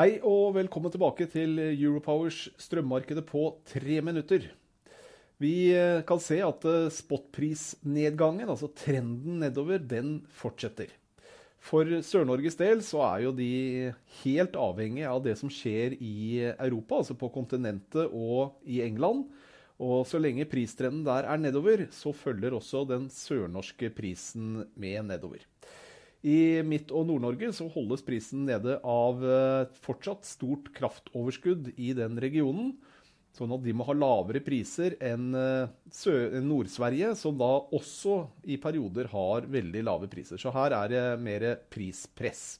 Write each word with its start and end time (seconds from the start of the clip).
Hei 0.00 0.14
og 0.24 0.54
velkommen 0.56 0.88
tilbake 0.88 1.26
til 1.28 1.58
Europowers 1.60 2.46
strømmarkedet 2.56 3.20
på 3.28 3.42
tre 3.68 3.98
minutter. 4.00 4.46
Vi 5.36 5.74
eh, 5.76 6.00
kan 6.08 6.22
se 6.24 6.38
at 6.40 6.64
eh, 6.64 6.86
spotprisnedgangen, 6.88 8.48
altså 8.48 8.70
trenden 8.72 9.42
nedover, 9.42 9.76
den 9.76 10.22
fortsetter. 10.32 10.94
For 11.60 11.84
Sør-Norges 12.06 12.56
del 12.56 12.80
så 12.86 13.02
er 13.10 13.26
jo 13.26 13.34
de 13.36 13.50
helt 14.22 14.56
avhengig 14.56 15.04
av 15.10 15.20
det 15.26 15.36
som 15.36 15.52
skjer 15.52 15.98
i 15.98 16.46
Europa, 16.54 17.02
altså 17.02 17.18
på 17.20 17.28
kontinentet 17.34 18.08
og 18.08 18.56
i 18.64 18.80
England. 18.86 19.26
Og 19.84 20.08
så 20.08 20.22
lenge 20.22 20.48
pristrenden 20.48 21.04
der 21.04 21.28
er 21.28 21.44
nedover, 21.44 21.90
så 21.92 22.16
følger 22.16 22.56
også 22.56 22.86
den 22.88 23.10
sørnorske 23.12 23.92
prisen 24.00 24.62
med 24.80 25.10
nedover. 25.12 25.44
I 26.20 26.60
Midt- 26.66 26.92
og 26.92 27.06
Nord-Norge 27.08 27.48
så 27.56 27.64
holdes 27.72 28.02
prisen 28.04 28.44
nede 28.44 28.76
av 28.84 29.22
eh, 29.24 29.70
fortsatt 29.86 30.26
stort 30.28 30.68
kraftoverskudd 30.76 31.72
i 31.80 31.94
den 31.96 32.20
regionen. 32.20 32.74
Sånn 33.32 33.52
at 33.54 33.62
de 33.64 33.72
må 33.72 33.86
ha 33.88 33.94
lavere 33.96 34.42
priser 34.44 34.98
enn 35.00 35.30
eh, 35.38 36.42
Nord-Sverige, 36.44 37.14
som 37.16 37.38
da 37.40 37.48
også 37.72 38.18
i 38.44 38.58
perioder 38.60 39.08
har 39.14 39.48
veldig 39.48 39.84
lave 39.86 40.10
priser. 40.12 40.40
Så 40.40 40.52
her 40.52 40.76
er 40.76 40.92
det 40.92 41.04
mer 41.24 41.46
prispress. 41.72 42.58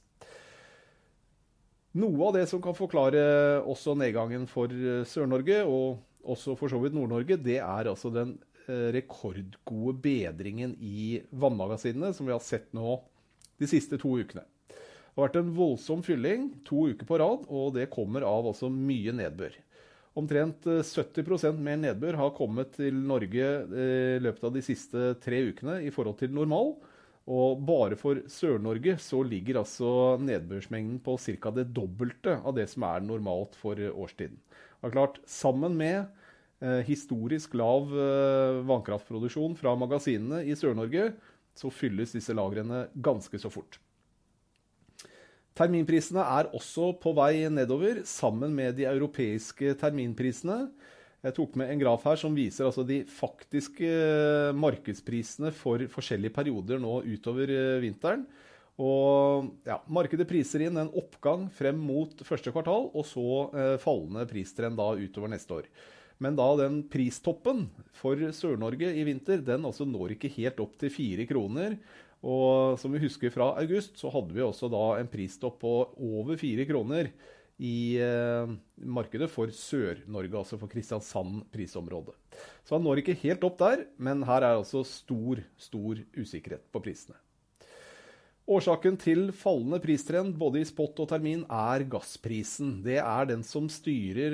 Noe 2.01 2.29
av 2.29 2.37
det 2.39 2.47
som 2.49 2.61
kan 2.63 2.73
forklare 2.73 3.61
også 3.67 3.93
nedgangen 3.99 4.49
for 4.49 4.73
eh, 4.73 5.03
Sør-Norge, 5.05 5.61
og 5.69 6.01
også 6.25 6.57
for 6.57 6.71
så 6.71 6.81
vidt 6.81 6.97
Nord-Norge, 6.97 7.37
det 7.37 7.59
er 7.61 7.93
altså 7.93 8.09
den 8.13 8.39
rekordgode 8.71 9.97
bedringen 9.99 10.75
i 10.79 11.17
vannmagasinene 11.35 12.13
som 12.15 12.27
vi 12.29 12.31
har 12.31 12.43
sett 12.45 12.69
nå 12.77 12.93
de 13.61 13.69
siste 13.69 13.99
to 14.01 14.17
ukene. 14.19 14.43
Det 14.71 15.19
har 15.19 15.27
vært 15.27 15.41
en 15.41 15.51
voldsom 15.55 16.01
fylling 16.05 16.47
to 16.67 16.87
uker 16.93 17.07
på 17.07 17.19
rad, 17.19 17.43
og 17.51 17.75
det 17.75 17.91
kommer 17.93 18.25
av 18.27 18.47
også 18.53 18.71
mye 18.71 19.13
nedbør. 19.15 19.57
Omtrent 20.19 20.65
70% 20.67 21.59
mer 21.63 21.77
nedbør 21.79 22.17
har 22.19 22.33
kommet 22.35 22.73
til 22.75 22.95
Norge 23.07 23.51
i 23.71 24.21
løpet 24.23 24.47
av 24.47 24.55
de 24.55 24.63
siste 24.65 25.13
tre 25.23 25.39
ukene 25.51 25.77
i 25.87 25.91
forhold 25.93 26.17
til 26.19 26.33
normal. 26.35 26.73
Og 27.31 27.61
bare 27.63 27.95
for 27.99 28.19
Sør-Norge 28.31 28.97
så 28.99 29.21
ligger 29.23 29.61
altså 29.61 30.17
nedbørsmengden 30.19 30.99
på 31.05 31.15
ca. 31.21 31.51
det 31.53 31.69
dobbelte 31.71 32.39
av 32.41 32.55
det 32.57 32.67
som 32.71 32.83
er 32.87 33.05
normalt 33.05 33.55
for 33.59 33.77
årstiden. 33.77 34.39
Det 34.81 34.89
er 34.89 34.95
klart, 34.95 35.19
Sammen 35.29 35.77
med 35.77 36.07
eh, 36.59 36.81
historisk 36.87 37.53
lav 37.53 37.93
eh, 37.93 38.63
vannkraftproduksjon 38.65 39.55
fra 39.59 39.75
magasinene 39.77 40.41
i 40.43 40.57
Sør-Norge, 40.57 41.11
så 41.57 41.71
fylles 41.73 42.13
disse 42.15 42.35
lagrene 42.35 42.85
ganske 42.95 43.39
så 43.41 43.51
fort. 43.53 43.79
Terminprisene 45.57 46.23
er 46.39 46.49
også 46.55 46.93
på 47.01 47.11
vei 47.17 47.43
nedover, 47.51 48.05
sammen 48.07 48.53
med 48.55 48.77
de 48.79 48.87
europeiske 48.87 49.75
terminprisene. 49.81 50.69
Jeg 51.21 51.35
tok 51.37 51.57
med 51.59 51.69
en 51.69 51.81
graf 51.81 52.05
her 52.07 52.17
som 52.17 52.33
viser 52.33 52.65
altså 52.65 52.85
de 52.87 53.01
faktiske 53.05 53.89
markedsprisene 54.57 55.51
for 55.53 55.83
forskjellige 55.91 56.33
perioder 56.33 56.81
nå 56.81 57.01
utover 57.11 57.51
vinteren. 57.83 58.23
Og 58.81 59.51
ja, 59.67 59.77
Markedet 59.91 60.25
priser 60.29 60.63
inn 60.65 60.79
en 60.79 60.93
oppgang 60.97 61.45
frem 61.53 61.77
mot 61.77 62.23
første 62.25 62.53
kvartal, 62.53 62.87
og 62.95 63.05
så 63.05 63.25
eh, 63.51 63.75
fallende 63.81 64.25
pristrend 64.29 64.79
da 64.79 64.93
utover 64.97 65.29
neste 65.33 65.59
år. 65.59 65.67
Men 66.21 66.37
da 66.37 66.47
den 66.59 66.83
pristoppen 66.91 67.65
for 67.97 68.19
Sør-Norge 68.37 68.91
i 68.93 69.05
vinter, 69.07 69.41
den 69.45 69.65
altså 69.65 69.87
når 69.89 70.15
ikke 70.15 70.31
helt 70.37 70.61
opp 70.61 70.77
til 70.81 70.93
fire 70.93 71.25
kroner. 71.29 71.77
Og 72.21 72.77
som 72.77 72.93
vi 72.93 73.01
husker 73.01 73.33
fra 73.33 73.55
august, 73.57 73.97
så 73.97 74.11
hadde 74.13 74.35
vi 74.35 74.43
også 74.45 74.69
da 74.69 74.83
en 74.99 75.09
pristopp 75.09 75.57
på 75.63 75.73
over 75.97 76.37
fire 76.37 76.67
kroner 76.69 77.09
i 77.61 77.97
eh, 78.01 78.53
markedet 78.85 79.29
for 79.29 79.49
Sør-Norge, 79.53 80.33
altså 80.37 80.57
for 80.61 80.69
Kristiansand 80.69 81.43
prisområde. 81.53 82.13
Så 82.65 82.77
han 82.77 82.85
når 82.85 83.01
ikke 83.01 83.17
helt 83.25 83.43
opp 83.45 83.57
der, 83.61 83.85
men 84.01 84.21
her 84.25 84.45
er 84.45 84.61
altså 84.61 84.85
stor, 84.87 85.41
stor 85.61 86.01
usikkerhet 86.17 86.65
på 86.73 86.81
prisene. 86.85 87.17
Årsaken 88.51 88.97
til 88.99 89.29
fallende 89.37 89.77
pristrend 89.79 90.33
både 90.35 90.59
i 90.59 90.67
spot 90.67 90.97
og 90.99 91.07
termin 91.07 91.45
er 91.47 91.85
gassprisen. 91.87 92.81
Det 92.83 92.97
er 92.99 93.29
den 93.29 93.45
som 93.47 93.69
styrer 93.71 94.33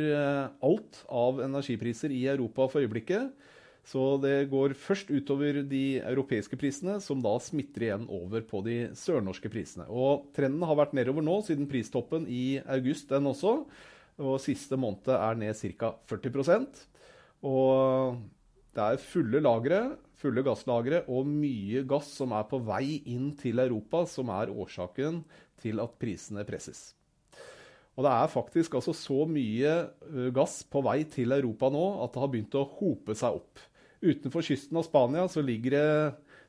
alt 0.65 1.03
av 1.05 1.43
energipriser 1.45 2.13
i 2.15 2.23
Europa 2.31 2.65
for 2.71 2.81
øyeblikket. 2.81 3.29
Så 3.87 4.17
det 4.19 4.49
går 4.51 4.73
først 4.75 5.11
utover 5.13 5.61
de 5.69 5.99
europeiske 6.01 6.57
prisene, 6.59 6.97
som 7.03 7.21
da 7.23 7.35
smitter 7.39 7.85
igjen 7.85 8.07
over 8.11 8.41
på 8.43 8.63
de 8.65 8.79
sørnorske 8.97 9.51
prisene. 9.53 9.85
Og 9.87 10.25
trenden 10.35 10.65
har 10.65 10.79
vært 10.81 10.97
nedover 10.97 11.23
nå 11.23 11.37
siden 11.45 11.69
pristoppen 11.69 12.25
i 12.25 12.57
august, 12.65 13.07
den 13.13 13.29
også. 13.29 13.53
Og 14.17 14.41
siste 14.41 14.79
måned 14.81 15.13
er 15.13 15.37
ned 15.37 15.55
ca. 15.77 15.93
40 16.09 16.65
Og 17.45 18.17
det 18.77 18.85
er 18.85 19.01
fulle 19.01 19.41
lagre 19.41 19.81
fulle 20.17 20.43
gasslagre 20.45 21.03
og 21.13 21.27
mye 21.29 21.83
gass 21.89 22.09
som 22.19 22.33
er 22.35 22.45
på 22.49 22.59
vei 22.65 22.99
inn 23.09 23.31
til 23.37 23.61
Europa, 23.61 24.03
som 24.09 24.31
er 24.33 24.53
årsaken 24.53 25.21
til 25.61 25.81
at 25.83 25.97
prisene 26.01 26.45
presses. 26.47 26.91
Og 27.97 28.05
det 28.05 28.13
er 28.13 28.29
faktisk 28.29 28.77
altså 28.77 28.93
så 28.93 29.23
mye 29.29 30.29
gass 30.33 30.61
på 30.69 30.83
vei 30.85 30.99
til 31.09 31.33
Europa 31.33 31.69
nå 31.73 31.85
at 32.05 32.13
det 32.13 32.21
har 32.21 32.31
begynt 32.33 32.57
å 32.57 32.67
hope 32.77 33.17
seg 33.17 33.39
opp. 33.39 33.61
Utenfor 33.97 34.45
kysten 34.45 34.77
av 34.77 34.85
Spania 34.85 35.25
så 35.31 35.41
ligger 35.45 35.77
det 35.77 35.89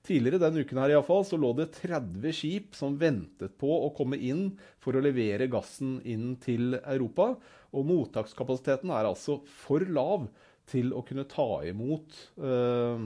Tidligere 0.09 0.39
denne 0.41 0.62
uken 0.62 0.78
her 0.81 0.93
i 0.95 0.99
fall, 1.05 1.25
så 1.27 1.37
lå 1.37 1.50
det 1.59 1.72
30 1.75 2.33
skip 2.33 2.77
som 2.78 2.95
ventet 2.97 3.56
på 3.60 3.69
å 3.69 3.91
komme 3.93 4.16
inn 4.16 4.53
for 4.81 4.97
å 4.97 5.03
levere 5.05 5.50
gassen 5.50 5.99
inn 6.06 6.37
til 6.41 6.78
Europa. 6.78 7.33
Og 7.77 7.84
mottakskapasiteten 7.84 8.93
er 8.95 9.09
altså 9.10 9.41
for 9.59 9.84
lav 9.84 10.28
til 10.70 10.94
å 10.94 11.02
kunne 11.06 11.26
ta 11.28 11.48
imot 11.68 12.16
uh, 12.42 13.02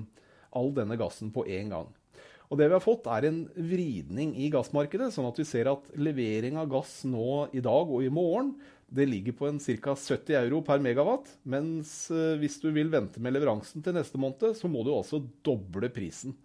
all 0.52 0.72
denne 0.76 0.98
gassen 1.00 1.32
på 1.34 1.46
én 1.48 1.72
gang. 1.72 1.88
Og 2.52 2.58
det 2.60 2.68
vi 2.68 2.76
har 2.76 2.84
fått, 2.84 3.08
er 3.08 3.24
en 3.30 3.40
vridning 3.56 4.34
i 4.36 4.50
gassmarkedet, 4.52 5.08
sånn 5.14 5.30
at 5.30 5.38
vi 5.40 5.46
ser 5.48 5.70
at 5.70 5.86
levering 5.96 6.58
av 6.60 6.68
gass 6.74 6.98
nå 7.08 7.46
i 7.56 7.62
dag 7.64 7.88
og 7.88 8.04
i 8.04 8.12
morgen 8.12 8.52
det 8.92 9.06
ligger 9.08 9.32
på 9.32 9.48
ca. 9.80 9.94
70 9.96 10.36
euro 10.36 10.60
per 10.60 10.82
megawatt. 10.84 11.30
Mens 11.48 12.10
uh, 12.12 12.36
hvis 12.40 12.58
du 12.60 12.68
vil 12.74 12.92
vente 12.92 13.22
med 13.24 13.32
leveransen 13.32 13.84
til 13.84 13.96
neste 13.96 14.20
måned, 14.20 14.52
så 14.58 14.68
må 14.68 14.84
du 14.84 14.92
altså 14.92 15.22
doble 15.44 15.88
prisen. 15.94 16.36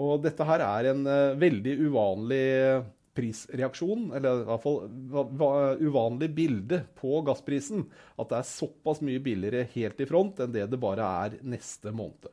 Og 0.00 0.20
dette 0.22 0.44
her 0.46 0.62
er 0.66 0.90
en 0.92 1.06
uh, 1.08 1.38
veldig 1.40 1.76
uvanlig 1.88 2.44
prisreaksjon, 3.16 4.10
eller 4.16 4.42
i 4.42 4.48
hvert 4.48 4.64
fall 4.64 5.78
uvanlig 5.82 6.30
bilde 6.34 6.82
på 6.98 7.20
gassprisen. 7.26 7.86
At 8.20 8.30
det 8.30 8.40
er 8.40 8.50
såpass 8.50 9.02
mye 9.04 9.22
billigere 9.22 9.66
helt 9.74 10.00
i 10.00 10.08
front 10.08 10.42
enn 10.42 10.54
det 10.54 10.68
det 10.70 10.80
bare 10.80 11.08
er 11.24 11.40
neste 11.42 11.92
måned. 11.94 12.30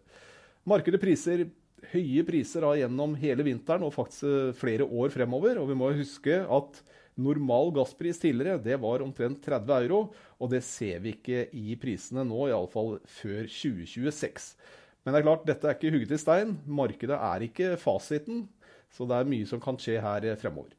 Markedet 0.68 1.02
priser 1.02 1.48
høye 1.92 2.24
priser 2.28 2.66
da, 2.66 2.74
gjennom 2.80 3.16
hele 3.20 3.46
vinteren 3.46 3.86
og 3.88 3.94
faktisk 3.96 4.58
flere 4.60 4.86
år 4.86 5.14
fremover. 5.14 5.62
Og 5.62 5.70
vi 5.72 5.78
må 5.78 5.92
huske 5.96 6.42
at 6.44 6.82
normal 7.18 7.72
gasspris 7.74 8.20
tidligere 8.22 8.62
det 8.62 8.78
var 8.82 9.04
omtrent 9.06 9.42
30 9.46 9.78
euro. 9.84 10.02
Og 10.42 10.52
det 10.54 10.64
ser 10.66 11.02
vi 11.04 11.16
ikke 11.16 11.48
i 11.58 11.78
prisene 11.80 12.26
nå, 12.28 12.50
iallfall 12.50 12.98
før 13.20 13.48
2026. 13.50 14.52
Men 15.06 15.16
det 15.16 15.22
er 15.22 15.28
klart, 15.30 15.48
dette 15.48 15.70
er 15.70 15.78
ikke 15.78 15.94
hugget 15.96 16.18
i 16.18 16.20
stein. 16.20 16.58
Markedet 16.68 17.16
er 17.16 17.46
ikke 17.46 17.76
fasiten. 17.80 18.46
Så 18.94 19.08
det 19.10 19.18
er 19.18 19.30
mye 19.30 19.48
som 19.50 19.62
kan 19.64 19.80
skje 19.82 20.00
her 20.04 20.28
fremover. 20.40 20.74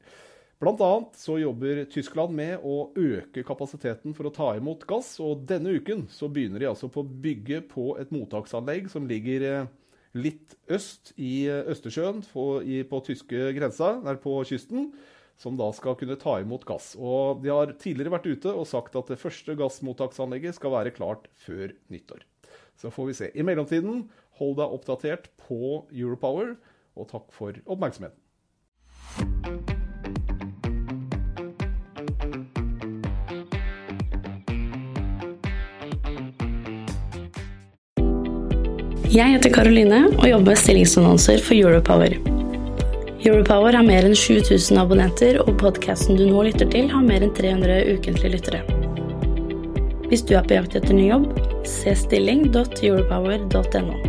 Blant 0.59 0.81
annet 0.83 1.15
så 1.15 1.37
jobber 1.39 1.85
Tyskland 1.87 2.33
med 2.35 2.65
å 2.67 2.89
øke 2.99 3.45
kapasiteten 3.47 4.11
for 4.15 4.27
å 4.27 4.33
ta 4.35 4.49
imot 4.59 4.83
gass. 4.89 5.13
Og 5.23 5.45
denne 5.47 5.77
uken 5.79 6.07
så 6.11 6.27
begynner 6.27 6.59
de 6.59 6.67
altså 6.67 6.89
på 6.91 7.05
å 7.05 7.19
bygge 7.23 7.61
på 7.71 7.93
et 8.01 8.11
mottaksanlegg 8.11 8.89
som 8.91 9.07
ligger 9.07 9.69
litt 10.17 10.55
øst 10.71 11.13
i 11.15 11.45
eh, 11.47 11.63
Østersjøen 11.69 12.23
på, 12.31 12.45
i, 12.65 12.81
på 12.87 13.01
tyske 13.05 13.51
grensa, 13.55 13.93
der 14.03 14.19
på 14.21 14.39
kysten, 14.49 14.89
som 15.39 15.55
da 15.59 15.69
skal 15.75 15.95
kunne 15.99 16.17
ta 16.19 16.39
imot 16.41 16.65
gass. 16.67 16.91
Og 16.99 17.43
De 17.43 17.53
har 17.53 17.75
tidligere 17.79 18.17
vært 18.17 18.27
ute 18.27 18.51
og 18.51 18.67
sagt 18.67 18.97
at 18.99 19.11
det 19.11 19.19
første 19.21 19.55
gassmottaksanlegget 19.59 20.57
skal 20.57 20.75
være 20.75 20.95
klart 20.95 21.29
før 21.39 21.71
nyttår. 21.93 22.25
Så 22.79 22.91
får 22.91 23.09
vi 23.09 23.15
se. 23.15 23.29
I 23.35 23.45
mellomtiden, 23.47 24.07
hold 24.39 24.57
deg 24.59 24.75
oppdatert 24.75 25.31
på 25.45 25.85
Europower, 25.91 26.57
og 26.99 27.11
takk 27.11 27.27
for 27.35 27.59
oppmerksomheten. 27.65 28.19
Jeg 39.09 39.33
heter 39.33 39.49
Karoline 39.49 40.03
og 40.19 40.27
jobber 40.29 40.51
med 40.51 40.59
stillingsannonser 40.61 41.39
for 41.41 41.57
Europower. 41.57 42.13
Europower 43.25 43.73
har 43.75 43.83
mer 43.83 44.05
enn 44.05 44.15
7000 44.15 44.77
abonnenter, 44.79 45.41
og 45.41 45.57
podkasten 45.59 46.15
du 46.15 46.27
nå 46.29 46.43
lytter 46.47 46.69
til, 46.71 46.87
har 46.93 47.03
mer 47.03 47.25
enn 47.25 47.33
300 47.35 47.97
ukentlige 47.97 48.31
lyttere. 48.37 48.61
Hvis 50.07 50.23
du 50.29 50.37
er 50.37 50.45
på 50.45 50.55
jakt 50.55 50.77
etter 50.79 50.95
ny 50.95 51.09
jobb, 51.09 51.27
se 51.67 51.91
stilling.europower.no. 52.05 54.08